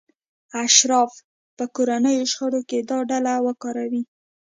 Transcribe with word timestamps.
اشراف 0.63 1.11
به 1.57 1.65
کورنیو 1.75 2.29
شخړو 2.31 2.61
کې 2.69 2.79
دا 2.89 2.97
ډله 3.09 3.33
وکاروي. 3.45 4.03